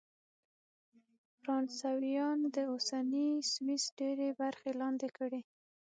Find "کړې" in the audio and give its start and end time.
5.17-5.41